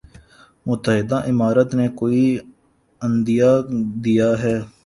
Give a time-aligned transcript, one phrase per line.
[0.65, 2.23] متحدہ امارات نے کوئی
[3.01, 3.51] عندیہ
[4.05, 4.57] دیا ہے۔